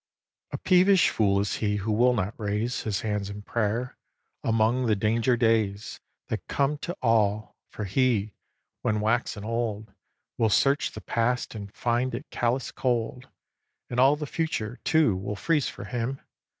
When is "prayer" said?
3.43-3.95